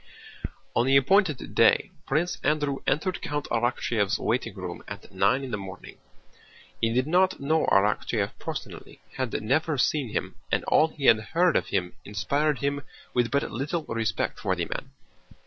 [0.75, 5.57] On the appointed day Prince Andrew entered Count Arakchéev's waiting room at nine in the
[5.59, 5.99] morning.
[6.81, 11.55] He did not know Arakchéev personally, had never seen him, and all he had heard
[11.55, 12.81] of him inspired him
[13.13, 14.89] with but little respect for the man.